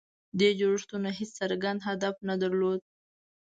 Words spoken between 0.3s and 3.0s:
دې جوړښتونو هېڅ څرګند هدف نه درلود.